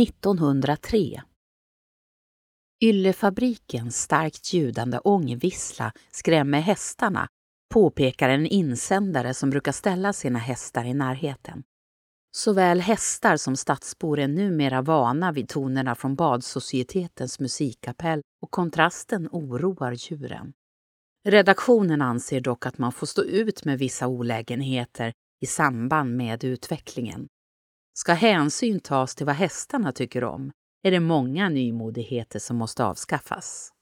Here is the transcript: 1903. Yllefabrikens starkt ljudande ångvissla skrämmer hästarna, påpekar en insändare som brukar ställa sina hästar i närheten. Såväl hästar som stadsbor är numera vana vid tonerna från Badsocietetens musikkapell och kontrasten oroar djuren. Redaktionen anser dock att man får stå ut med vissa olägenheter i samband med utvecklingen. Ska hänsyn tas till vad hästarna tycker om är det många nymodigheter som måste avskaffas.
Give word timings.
1903. 0.00 1.22
Yllefabrikens 2.84 4.02
starkt 4.02 4.52
ljudande 4.52 4.98
ångvissla 4.98 5.92
skrämmer 6.10 6.60
hästarna, 6.60 7.28
påpekar 7.74 8.28
en 8.28 8.46
insändare 8.46 9.34
som 9.34 9.50
brukar 9.50 9.72
ställa 9.72 10.12
sina 10.12 10.38
hästar 10.38 10.84
i 10.84 10.94
närheten. 10.94 11.62
Såväl 12.36 12.80
hästar 12.80 13.36
som 13.36 13.56
stadsbor 13.56 14.18
är 14.18 14.28
numera 14.28 14.82
vana 14.82 15.32
vid 15.32 15.48
tonerna 15.48 15.94
från 15.94 16.14
Badsocietetens 16.14 17.40
musikkapell 17.40 18.20
och 18.42 18.50
kontrasten 18.50 19.28
oroar 19.32 19.92
djuren. 19.92 20.52
Redaktionen 21.24 22.02
anser 22.02 22.40
dock 22.40 22.66
att 22.66 22.78
man 22.78 22.92
får 22.92 23.06
stå 23.06 23.22
ut 23.22 23.64
med 23.64 23.78
vissa 23.78 24.06
olägenheter 24.06 25.12
i 25.40 25.46
samband 25.46 26.16
med 26.16 26.44
utvecklingen. 26.44 27.28
Ska 27.94 28.12
hänsyn 28.12 28.80
tas 28.80 29.14
till 29.14 29.26
vad 29.26 29.34
hästarna 29.34 29.92
tycker 29.92 30.24
om 30.24 30.52
är 30.82 30.90
det 30.90 31.00
många 31.00 31.48
nymodigheter 31.48 32.38
som 32.38 32.56
måste 32.56 32.84
avskaffas. 32.84 33.72